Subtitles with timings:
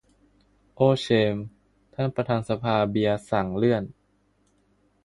[0.75, 1.35] โอเชม
[1.93, 3.83] ท่านประธานสภาเบียร์สั่งเลื่อน